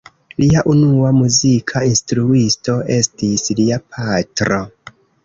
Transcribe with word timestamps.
Lia 0.43 0.61
unua 0.71 1.11
muzika 1.17 1.81
instruisto 1.89 2.79
estis 2.97 3.45
lia 3.61 3.79
patro. 3.97 4.59